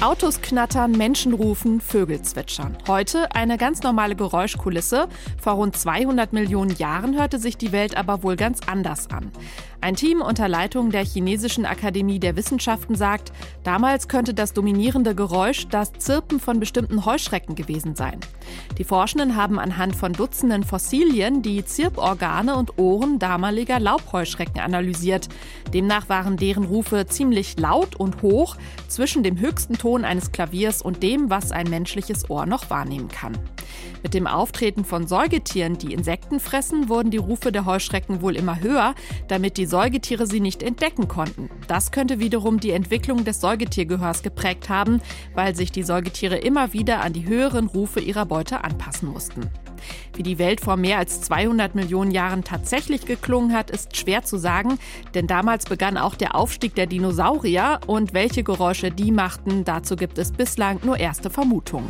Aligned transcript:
Autos 0.00 0.40
knattern, 0.40 0.92
Menschen 0.92 1.34
rufen, 1.34 1.80
Vögel 1.80 2.22
zwitschern. 2.22 2.78
Heute 2.86 3.34
eine 3.34 3.58
ganz 3.58 3.82
normale 3.82 4.14
Geräuschkulisse. 4.14 5.08
Vor 5.42 5.54
rund 5.54 5.76
200 5.76 6.32
Millionen 6.32 6.70
Jahren 6.76 7.18
hörte 7.18 7.40
sich 7.40 7.56
die 7.56 7.72
Welt 7.72 7.96
aber 7.96 8.22
wohl 8.22 8.36
ganz 8.36 8.60
anders 8.68 9.10
an. 9.10 9.32
Ein 9.80 9.96
Team 9.96 10.20
unter 10.20 10.48
Leitung 10.48 10.90
der 10.90 11.04
Chinesischen 11.04 11.66
Akademie 11.66 12.20
der 12.20 12.36
Wissenschaften 12.36 12.94
sagt, 12.94 13.32
damals 13.64 14.06
könnte 14.06 14.34
das 14.34 14.52
dominierende 14.52 15.16
Geräusch 15.16 15.66
das 15.68 15.92
Zirpen 15.94 16.38
von 16.38 16.60
bestimmten 16.60 17.04
Heuschrecken 17.04 17.56
gewesen 17.56 17.96
sein. 17.96 18.20
Die 18.76 18.84
Forschenden 18.84 19.34
haben 19.34 19.58
anhand 19.58 19.96
von 19.96 20.12
Dutzenden 20.12 20.62
Fossilien 20.62 21.42
die 21.42 21.64
Zirporgane 21.64 22.54
und 22.56 22.78
Ohren 22.78 23.18
damaliger 23.18 23.80
Laubheuschrecken 23.80 24.60
analysiert. 24.60 25.28
Demnach 25.72 26.08
waren 26.08 26.36
deren 26.36 26.64
Rufe 26.64 27.06
ziemlich 27.06 27.58
laut 27.58 27.96
und 27.96 28.22
hoch 28.22 28.56
zwischen 28.88 29.22
dem 29.22 29.38
höchsten 29.38 29.76
Ton 29.76 29.87
eines 29.96 30.32
Klaviers 30.32 30.82
und 30.82 31.02
dem, 31.02 31.30
was 31.30 31.52
ein 31.52 31.68
menschliches 31.68 32.28
Ohr 32.30 32.46
noch 32.46 32.70
wahrnehmen 32.70 33.08
kann. 33.08 33.38
Mit 34.02 34.14
dem 34.14 34.26
Auftreten 34.26 34.84
von 34.84 35.06
Säugetieren, 35.06 35.78
die 35.78 35.92
Insekten 35.92 36.40
fressen, 36.40 36.88
wurden 36.88 37.10
die 37.10 37.16
Rufe 37.16 37.50
der 37.52 37.66
Heuschrecken 37.66 38.22
wohl 38.22 38.36
immer 38.36 38.60
höher, 38.60 38.94
damit 39.26 39.56
die 39.56 39.66
Säugetiere 39.66 40.26
sie 40.26 40.40
nicht 40.40 40.62
entdecken 40.62 41.08
konnten. 41.08 41.50
Das 41.66 41.90
könnte 41.90 42.18
wiederum 42.18 42.60
die 42.60 42.70
Entwicklung 42.70 43.24
des 43.24 43.40
Säugetiergehörs 43.40 44.22
geprägt 44.22 44.68
haben, 44.68 45.00
weil 45.34 45.56
sich 45.56 45.72
die 45.72 45.82
Säugetiere 45.82 46.36
immer 46.36 46.72
wieder 46.72 47.00
an 47.00 47.12
die 47.12 47.26
höheren 47.26 47.66
Rufe 47.66 48.00
ihrer 48.00 48.26
Beute 48.26 48.62
anpassen 48.64 49.08
mussten. 49.08 49.50
Wie 50.18 50.24
die 50.24 50.40
Welt 50.40 50.60
vor 50.60 50.76
mehr 50.76 50.98
als 50.98 51.20
200 51.20 51.76
Millionen 51.76 52.10
Jahren 52.10 52.42
tatsächlich 52.42 53.06
geklungen 53.06 53.52
hat, 53.52 53.70
ist 53.70 53.96
schwer 53.96 54.24
zu 54.24 54.36
sagen, 54.36 54.80
denn 55.14 55.28
damals 55.28 55.66
begann 55.66 55.96
auch 55.96 56.16
der 56.16 56.34
Aufstieg 56.34 56.74
der 56.74 56.86
Dinosaurier 56.86 57.78
und 57.86 58.14
welche 58.14 58.42
Geräusche 58.42 58.90
die 58.90 59.12
machten, 59.12 59.62
dazu 59.62 59.94
gibt 59.94 60.18
es 60.18 60.32
bislang 60.32 60.80
nur 60.82 60.98
erste 60.98 61.30
Vermutungen. 61.30 61.86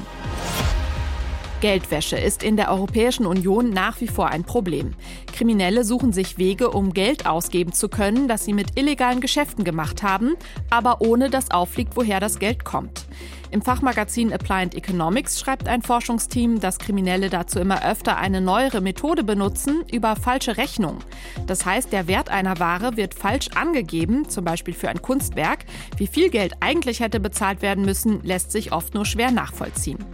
Geldwäsche 1.61 2.17
ist 2.17 2.45
in 2.45 2.57
der 2.57 2.71
Europäischen 2.71 3.27
Union 3.27 3.71
nach 3.71 4.01
wie 4.01 4.07
vor 4.07 4.29
ein 4.29 4.45
Problem. 4.45 4.95
Kriminelle 5.33 5.83
suchen 5.83 6.13
sich 6.13 6.39
Wege, 6.39 6.71
um 6.71 6.95
Geld 6.95 7.27
ausgeben 7.27 7.73
zu 7.73 7.89
können, 7.89 8.29
das 8.29 8.45
sie 8.45 8.53
mit 8.53 8.79
illegalen 8.79 9.21
Geschäften 9.21 9.65
gemacht 9.65 10.05
haben, 10.05 10.37
aber 10.71 11.01
ohne 11.01 11.31
dass 11.31 11.51
auffliegt, 11.51 11.97
woher 11.97 12.21
das 12.21 12.39
Geld 12.39 12.65
kommt. 12.65 13.07
Im 13.51 13.63
Fachmagazin 13.63 14.33
Applied 14.33 14.75
Economics 14.75 15.41
schreibt 15.41 15.69
ein 15.69 15.81
Forschungsteam, 15.81 16.61
dass 16.61 16.79
Kriminelle 16.79 17.31
dazu 17.31 17.59
immer 17.59 17.83
öfter 17.83 18.19
eine 18.19 18.43
neuere 18.43 18.83
Methode 18.83 19.25
benutzen 19.25 19.85
über 19.91 20.17
falsche 20.17 20.59
Rechnungen. 20.59 20.99
Das 21.47 21.65
heißt, 21.65 21.91
der 21.91 22.09
Wert 22.09 22.29
einer 22.29 22.59
Ware 22.59 22.97
wird 22.97 23.15
falsch 23.15 23.49
angegeben, 23.55 24.29
zum 24.29 24.45
Beispiel 24.45 24.75
für 24.75 24.91
ein 24.91 25.01
Kunstwerk. 25.01 25.65
Wie 25.97 26.07
viel 26.07 26.29
Geld 26.29 26.55
eigentlich 26.61 27.01
hätte 27.01 27.21
bezahlt 27.21 27.63
werden 27.63 27.87
müssen, 27.87 28.23
lässt 28.23 28.53
sich 28.53 28.73
oft 28.73 28.95
nur 28.95 29.07
schwer 29.07 29.31
nachvollziehen. 29.31 30.05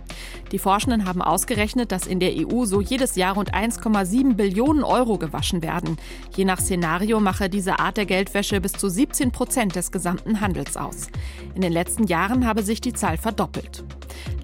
Die 0.53 0.59
Forschenden 0.59 1.07
haben 1.07 1.23
ausgerechnet, 1.23 1.93
dass 1.93 2.07
in 2.07 2.21
der 2.21 2.33
EU 2.35 2.65
so 2.65 2.81
jedes 2.81 3.17
Jahr 3.17 3.35
rund 3.35 3.55
1,7 3.55 4.35
Billionen 4.35 4.85
Euro 4.85 5.19
gewaschen 5.19 5.63
werden. 5.63 5.97
Je 6.37 6.45
nach 6.45 6.61
Szenario 6.61 7.21
mache 7.21 7.49
diese 7.49 7.79
Art 7.79 7.97
der 7.97 8.07
Geldwäsche 8.07 8.61
bis 8.61 8.73
zu 8.73 8.89
17 8.89 9.31
Prozent 9.33 9.77
des 9.77 9.91
gesamten 9.91 10.41
Handels 10.41 10.77
aus. 10.77 11.09
In 11.55 11.61
den 11.61 11.73
letzten 11.73 12.05
Jahren 12.05 12.47
habe 12.47 12.63
sich 12.63 12.81
die 12.81 12.93
Zahl 12.93 13.17
verdoppelt. 13.17 13.85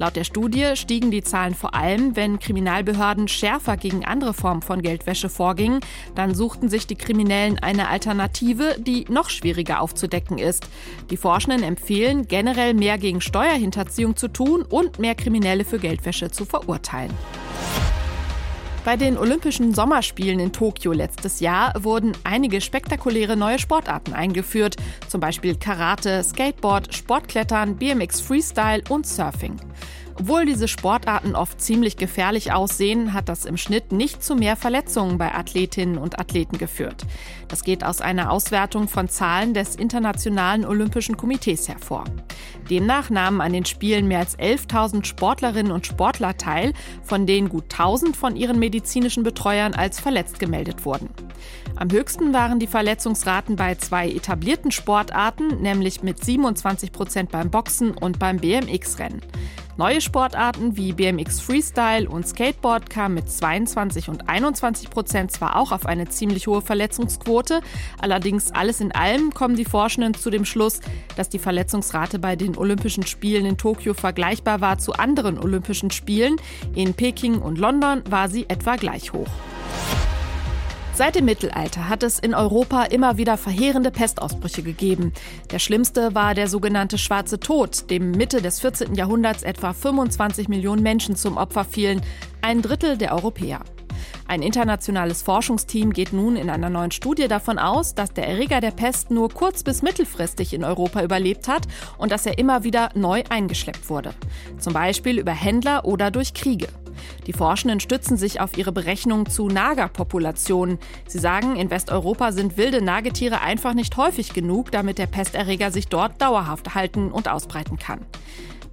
Laut 0.01 0.17
der 0.17 0.25
Studie 0.25 0.77
stiegen 0.77 1.11
die 1.11 1.23
Zahlen 1.23 1.55
vor 1.55 1.75
allem, 1.75 2.17
wenn 2.17 2.39
Kriminalbehörden 2.39 3.29
schärfer 3.29 3.77
gegen 3.77 4.03
andere 4.07 4.33
Formen 4.33 4.63
von 4.63 4.81
Geldwäsche 4.81 5.29
vorgingen. 5.29 5.81
Dann 6.15 6.35
suchten 6.35 6.71
sich 6.71 6.87
die 6.87 6.95
Kriminellen 6.95 7.59
eine 7.59 7.89
Alternative, 7.89 8.77
die 8.79 9.05
noch 9.11 9.29
schwieriger 9.29 9.83
aufzudecken 9.83 10.39
ist. 10.39 10.67
Die 11.11 11.19
Forschenden 11.19 11.63
empfehlen, 11.63 12.27
generell 12.27 12.73
mehr 12.73 12.97
gegen 12.97 13.21
Steuerhinterziehung 13.21 14.17
zu 14.17 14.29
tun 14.29 14.63
und 14.63 14.99
mehr 14.99 15.15
Kriminelle 15.15 15.67
für 15.67 15.79
Geldwäsche 15.79 16.31
zu 16.31 16.47
verurteilen. 16.47 17.13
Bei 18.83 18.97
den 18.97 19.19
Olympischen 19.19 19.75
Sommerspielen 19.75 20.41
in 20.41 20.53
Tokio 20.53 20.93
letztes 20.93 21.41
Jahr 21.41 21.75
wurden 21.85 22.13
einige 22.25 22.63
spektakuläre 22.63 23.37
neue 23.37 23.59
Sportarten 23.59 24.15
eingeführt, 24.15 24.77
zum 25.07 25.21
Beispiel 25.21 25.55
Karate, 25.55 26.25
Skateboard, 26.25 26.95
Sportklettern, 26.95 27.77
BMX 27.77 28.23
Freestyle 28.23 28.83
und 28.89 29.07
Surfing. 29.07 29.61
Obwohl 30.19 30.47
diese 30.47 30.67
Sportarten 30.67 31.35
oft 31.35 31.61
ziemlich 31.61 31.99
gefährlich 31.99 32.53
aussehen, 32.53 33.13
hat 33.13 33.29
das 33.29 33.45
im 33.45 33.59
Schnitt 33.59 33.93
nicht 33.93 34.25
zu 34.25 34.35
mehr 34.35 34.57
Verletzungen 34.57 35.19
bei 35.19 35.35
Athletinnen 35.35 35.99
und 35.99 36.19
Athleten 36.19 36.57
geführt. 36.57 37.07
Das 37.49 37.65
geht 37.65 37.85
aus 37.85 38.01
einer 38.01 38.31
Auswertung 38.31 38.89
von 38.89 39.09
Zahlen 39.09 39.53
des 39.55 39.77
Internationalen 39.77 40.65
Olympischen 40.65 41.17
Komitees 41.17 41.69
hervor. 41.69 42.05
Demnach 42.71 43.11
nahmen 43.11 43.41
an 43.41 43.53
den 43.53 43.65
Spielen 43.65 44.09
mehr 44.09 44.21
als 44.21 44.39
11.000 44.39 45.05
Sportlerinnen 45.05 45.73
und 45.73 45.87
Sportler 45.87 46.37
teil, 46.37 46.73
von 47.03 47.27
denen 47.27 47.49
gut 47.49 47.65
1.000 47.73 48.15
von 48.15 48.37
ihren 48.37 48.59
medizinischen 48.59 49.23
Betreuern 49.23 49.75
als 49.75 50.01
verletzt 50.01 50.39
gemeldet 50.39 50.85
wurden. 50.85 51.11
Am 51.77 51.91
höchsten 51.91 52.33
waren 52.33 52.59
die 52.59 52.67
Verletzungsraten 52.67 53.57
bei 53.57 53.75
zwei 53.75 54.11
etablierten 54.11 54.71
Sportarten, 54.71 55.63
nämlich 55.63 56.03
mit 56.03 56.23
27 56.23 56.93
Prozent 56.93 57.31
beim 57.31 57.51
Boxen 57.51 57.93
und 57.93 58.19
beim 58.19 58.37
BMX-Rennen. 58.37 59.23
Neue 59.81 60.03
Sportarten 60.03 60.77
wie 60.77 60.93
BMX 60.93 61.41
Freestyle 61.41 62.07
und 62.07 62.29
Skateboard 62.29 62.91
kamen 62.91 63.15
mit 63.15 63.31
22 63.31 64.11
und 64.11 64.29
21 64.29 64.91
Prozent 64.91 65.33
zwar 65.33 65.57
auch 65.57 65.73
auf 65.73 65.87
eine 65.87 66.07
ziemlich 66.07 66.49
hohe 66.49 66.61
Verletzungsquote, 66.61 67.63
allerdings 67.99 68.53
alles 68.53 68.83
in 68.83 68.93
allem 68.93 69.33
kommen 69.33 69.57
die 69.57 69.65
Forschenden 69.65 70.13
zu 70.13 70.29
dem 70.29 70.45
Schluss, 70.45 70.81
dass 71.17 71.31
die 71.31 71.39
Verletzungsrate 71.39 72.19
bei 72.19 72.37
den 72.41 72.57
Olympischen 72.57 73.07
Spielen 73.07 73.47
in 73.47 73.57
Tokio 73.57 73.95
vergleichbar 73.95 74.61
war 74.61 74.79
zu 74.79 74.95
anderen 74.95 75.39
Olympischen 75.39 75.91
Spielen. 75.91 76.37
In 76.75 76.95
Peking 76.95 77.41
und 77.41 77.59
London 77.59 78.03
war 78.09 78.29
sie 78.29 78.47
etwa 78.49 78.77
gleich 78.77 79.13
hoch. 79.13 79.29
Seit 80.93 81.15
dem 81.15 81.25
Mittelalter 81.25 81.89
hat 81.89 82.03
es 82.03 82.19
in 82.19 82.35
Europa 82.35 82.85
immer 82.85 83.17
wieder 83.17 83.39
verheerende 83.39 83.91
Pestausbrüche 83.91 84.63
gegeben. 84.63 85.13
Der 85.51 85.59
schlimmste 85.59 86.15
war 86.15 86.35
der 86.35 86.47
sogenannte 86.47 86.99
Schwarze 86.99 87.41
Tod, 87.41 87.91
dem 87.91 88.11
Mitte 88.11 88.43
des 88.43 88.61
14. 88.61 88.95
Jahrhunderts 88.95 89.43
etwa 89.43 89.73
25 89.73 90.49
Millionen 90.49 90.83
Menschen 90.83 91.17
zum 91.17 91.39
Opfer 91.39 91.65
fielen, 91.65 92.03
ein 92.43 92.61
Drittel 92.61 92.99
der 92.99 93.15
Europäer. 93.15 93.61
Ein 94.31 94.43
internationales 94.43 95.23
Forschungsteam 95.23 95.93
geht 95.93 96.13
nun 96.13 96.37
in 96.37 96.51
einer 96.51 96.71
neuen 96.71 96.93
Studie 96.93 97.27
davon 97.27 97.59
aus, 97.59 97.97
dass 97.97 98.13
der 98.13 98.29
Erreger 98.29 98.61
der 98.61 98.71
Pest 98.71 99.11
nur 99.11 99.29
kurz- 99.29 99.65
bis 99.65 99.83
mittelfristig 99.83 100.55
in 100.55 100.63
Europa 100.63 101.03
überlebt 101.03 101.49
hat 101.49 101.67
und 101.99 102.13
dass 102.13 102.27
er 102.27 102.39
immer 102.39 102.63
wieder 102.63 102.91
neu 102.95 103.25
eingeschleppt 103.29 103.91
wurde. 103.91 104.15
Zum 104.61 104.73
Beispiel 104.73 105.19
über 105.19 105.33
Händler 105.33 105.85
oder 105.85 106.13
durch 106.13 106.33
Kriege. 106.33 106.69
Die 107.27 107.33
Forschenden 107.33 107.81
stützen 107.81 108.17
sich 108.17 108.41
auf 108.41 108.57
ihre 108.57 108.71
Berechnungen 108.71 109.27
zu 109.27 109.49
Nagerpopulationen. 109.49 110.79
Sie 111.09 111.19
sagen, 111.19 111.57
in 111.57 111.71
Westeuropa 111.71 112.31
sind 112.31 112.57
wilde 112.57 112.83
Nagetiere 112.83 113.41
einfach 113.41 113.75
nicht 113.75 113.97
häufig 113.97 114.33
genug, 114.33 114.71
damit 114.71 114.99
der 114.99 115.09
Pesterreger 115.09 115.73
sich 115.73 115.89
dort 115.89 116.23
dauerhaft 116.23 116.77
halten 116.77 117.11
und 117.11 117.29
ausbreiten 117.29 117.81
kann. 117.81 118.07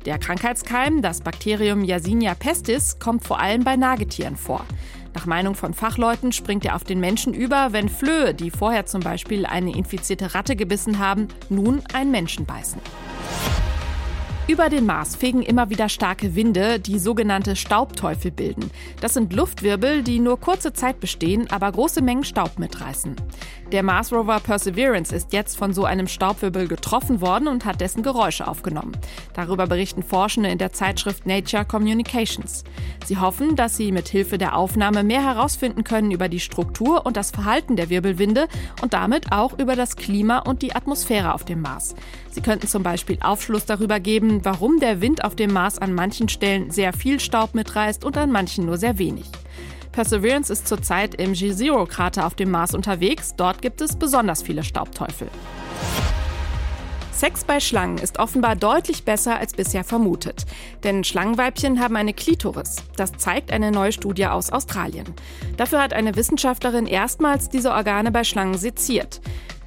Der 0.05 0.19
Krankheitskeim, 0.19 1.01
das 1.01 1.21
Bakterium 1.21 1.83
Yersinia 1.83 2.35
pestis, 2.35 2.99
kommt 2.99 3.23
vor 3.25 3.39
allem 3.39 3.63
bei 3.63 3.75
Nagetieren 3.75 4.37
vor. 4.37 4.63
Nach 5.17 5.25
Meinung 5.25 5.55
von 5.55 5.73
Fachleuten 5.73 6.31
springt 6.31 6.63
er 6.63 6.75
auf 6.75 6.83
den 6.83 6.99
Menschen 6.99 7.33
über, 7.33 7.73
wenn 7.73 7.89
Flöhe, 7.89 8.35
die 8.35 8.51
vorher 8.51 8.85
zum 8.85 9.01
Beispiel 9.01 9.47
eine 9.47 9.75
infizierte 9.75 10.35
Ratte 10.35 10.55
gebissen 10.55 10.99
haben, 10.99 11.27
nun 11.49 11.81
einen 11.91 12.11
Menschen 12.11 12.45
beißen. 12.45 12.79
Über 14.47 14.69
den 14.69 14.85
Mars 14.85 15.17
fegen 15.17 15.41
immer 15.41 15.69
wieder 15.69 15.89
starke 15.89 16.33
Winde, 16.33 16.79
die 16.79 16.99
sogenannte 16.99 17.57
Staubteufel 17.57 18.31
bilden. 18.31 18.71
Das 19.01 19.13
sind 19.13 19.33
Luftwirbel, 19.33 20.03
die 20.03 20.19
nur 20.19 20.39
kurze 20.39 20.71
Zeit 20.71 21.01
bestehen, 21.01 21.51
aber 21.51 21.69
große 21.69 22.01
Mengen 22.01 22.23
Staub 22.23 22.57
mitreißen. 22.57 23.17
Der 23.73 23.83
Mars 23.83 24.13
Rover 24.13 24.39
Perseverance 24.39 25.13
ist 25.13 25.33
jetzt 25.33 25.57
von 25.57 25.73
so 25.73 25.83
einem 25.83 26.07
Staubwirbel 26.07 26.69
getroffen 26.69 27.19
worden 27.19 27.49
und 27.49 27.65
hat 27.65 27.81
dessen 27.81 28.03
Geräusche 28.03 28.47
aufgenommen. 28.47 28.93
Darüber 29.33 29.67
berichten 29.67 30.01
Forschende 30.01 30.47
in 30.49 30.57
der 30.57 30.71
Zeitschrift 30.71 31.25
Nature 31.25 31.65
Communications. 31.65 32.63
Sie 33.05 33.17
hoffen, 33.17 33.57
dass 33.57 33.75
sie 33.75 33.91
mit 33.91 34.07
Hilfe 34.07 34.37
der 34.37 34.55
Aufnahme 34.55 35.03
mehr 35.03 35.23
herausfinden 35.25 35.83
können 35.83 36.11
über 36.11 36.29
die 36.29 36.39
Struktur 36.39 37.05
und 37.05 37.17
das 37.17 37.31
Verhalten 37.31 37.75
der 37.75 37.89
Wirbelwinde 37.89 38.47
und 38.81 38.93
damit 38.93 39.33
auch 39.33 39.59
über 39.59 39.75
das 39.75 39.97
Klima 39.97 40.39
und 40.39 40.61
die 40.61 40.73
Atmosphäre 40.73 41.33
auf 41.33 41.43
dem 41.43 41.61
Mars. 41.61 41.93
Sie 42.31 42.41
könnten 42.41 42.67
zum 42.67 42.83
Beispiel 42.83 43.17
Aufschluss 43.21 43.65
darüber 43.65 43.99
geben, 43.99 44.36
warum 44.45 44.79
der 44.79 45.01
Wind 45.01 45.23
auf 45.23 45.35
dem 45.35 45.53
Mars 45.53 45.79
an 45.79 45.93
manchen 45.93 46.29
Stellen 46.29 46.71
sehr 46.71 46.93
viel 46.93 47.19
Staub 47.19 47.55
mitreißt 47.55 48.03
und 48.03 48.17
an 48.17 48.31
manchen 48.31 48.65
nur 48.65 48.77
sehr 48.77 48.97
wenig. 48.97 49.25
Perseverance 49.91 50.53
ist 50.53 50.67
zurzeit 50.67 51.15
im 51.15 51.33
G-Zero-Krater 51.33 52.25
auf 52.27 52.35
dem 52.35 52.51
Mars 52.51 52.75
unterwegs. 52.75 53.33
Dort 53.35 53.61
gibt 53.61 53.81
es 53.81 53.95
besonders 53.95 54.43
viele 54.43 54.63
Staubteufel. 54.63 55.27
Sex 57.17 57.45
bei 57.45 57.59
Schlangen 57.59 57.97
ist 57.97 58.19
offenbar 58.19 58.55
deutlich 58.55 59.03
besser 59.03 59.39
als 59.39 59.53
bisher 59.53 59.83
vermutet. 59.83 60.45
Denn 60.83 61.03
Schlangenweibchen 61.03 61.79
haben 61.79 61.95
eine 61.95 62.13
Klitoris. 62.13 62.75
Das 62.95 63.13
zeigt 63.13 63.51
eine 63.51 63.71
neue 63.71 63.91
Studie 63.91 64.27
aus 64.27 64.51
Australien. 64.51 65.07
Dafür 65.57 65.81
hat 65.81 65.93
eine 65.93 66.15
Wissenschaftlerin 66.15 66.85
erstmals 66.85 67.49
diese 67.49 67.71
Organe 67.71 68.11
bei 68.11 68.23
Schlangen 68.23 68.59
seziert. 68.59 69.19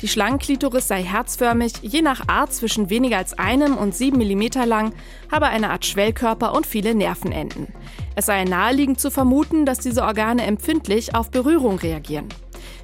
Die 0.03 0.09
Schlangenklitoris 0.09 0.89
sei 0.89 1.03
herzförmig, 1.03 1.75
je 1.83 2.01
nach 2.01 2.27
Art 2.27 2.55
zwischen 2.55 2.89
weniger 2.89 3.19
als 3.19 3.39
einem 3.39 3.77
und 3.77 3.95
sieben 3.95 4.17
Millimeter 4.17 4.65
lang, 4.65 4.95
habe 5.31 5.47
eine 5.47 5.71
Art 5.71 5.85
Schwellkörper 5.85 6.55
und 6.55 6.67
viele 6.67 6.95
Nervenenden. 6.95 7.69
Es 8.15 8.27
sei 8.27 8.45
naheliegend 8.45 8.99
zu 8.99 9.11
vermuten, 9.11 9.67
dass 9.67 9.79
diese 9.79 10.03
Organe 10.03 10.45
empfindlich 10.47 11.15
auf 11.15 11.31
Berührung 11.31 11.79
reagieren. 11.79 12.29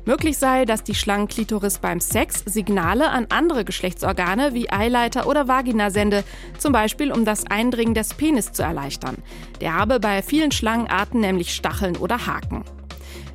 Möglich 0.05 0.39
sei, 0.39 0.67
dass 0.67 0.85
die 0.85 0.95
Schlangenklitoris 0.95 1.79
beim 1.79 2.01
Sex 2.01 2.43
Signale 2.45 3.11
an 3.11 3.27
andere 3.31 3.65
Geschlechtsorgane 3.65 4.55
wie 4.55 4.71
Eileiter 4.71 5.27
oder 5.27 5.49
Vagina 5.49 5.91
sende, 5.91 6.23
zum 6.59 6.73
Beispiel 6.73 7.11
um 7.11 7.25
das 7.25 7.47
Eindringen 7.47 7.95
des 7.95 8.15
Penis 8.15 8.53
zu 8.53 8.63
erleichtern. 8.63 9.17
Der 9.61 9.75
habe 9.75 9.99
bei 9.99 10.23
vielen 10.23 10.53
Schlangenarten 10.53 11.21
nämlich 11.21 11.55
Stacheln 11.55 11.97
oder 11.97 12.27
Haken. 12.27 12.63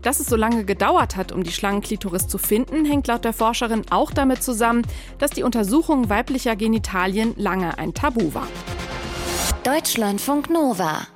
Dass 0.01 0.19
es 0.19 0.27
so 0.27 0.35
lange 0.35 0.65
gedauert 0.65 1.15
hat, 1.15 1.31
um 1.31 1.43
die 1.43 1.51
Schlangenklitoris 1.51 2.27
zu 2.27 2.37
finden, 2.37 2.85
hängt 2.85 3.07
laut 3.07 3.23
der 3.23 3.33
Forscherin 3.33 3.83
auch 3.91 4.11
damit 4.11 4.41
zusammen, 4.41 4.81
dass 5.19 5.31
die 5.31 5.43
Untersuchung 5.43 6.09
weiblicher 6.09 6.55
Genitalien 6.55 7.33
lange 7.37 7.77
ein 7.77 7.93
Tabu 7.93 8.33
war. 8.33 8.47
Deutschlandfunk 9.63 10.49
Nova 10.49 11.07